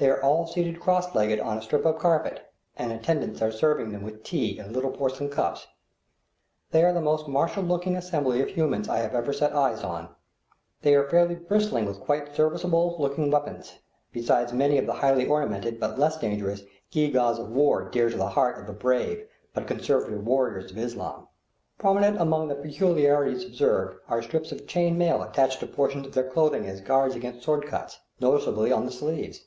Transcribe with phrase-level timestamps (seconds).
[0.00, 3.90] They are all seated cross legged on a strip of carpet, and attendants are serving
[3.90, 5.66] them with tea in little porcelain cups.
[6.70, 10.10] They are the most martial looking assembly of humans I ever set eyes on.
[10.82, 13.80] They are fairly bristling with quite serviceable looking weapons,
[14.12, 16.62] besides many of the highly ornamented, but less dangerous,
[16.92, 21.26] "gewgaws of war" dear to the heart of the brave but conservative warriors of Islam.
[21.76, 26.30] Prominent among the peculiarities observed are strips of chain mail attached to portions of their
[26.30, 29.46] clothing as guards against sword cuts, noticeably on the sleeves.